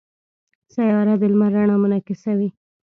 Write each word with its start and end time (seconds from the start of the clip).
سیاره 0.73 1.13
د 1.21 1.23
لمر 1.31 1.51
رڼا 1.55 1.75
منعکسوي. 1.81 2.49